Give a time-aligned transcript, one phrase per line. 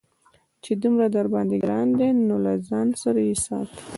[0.63, 3.79] چې دومره درباندې گران دى نو له ځان سره يې ساته.